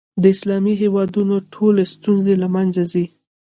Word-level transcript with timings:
د 0.21 0.23
اسلامي 0.35 0.73
هېوادونو 0.83 1.35
ټولې 1.53 1.83
ستونزې 1.93 2.33
له 2.41 2.47
منځه 2.55 2.81
ځي. 2.91 3.05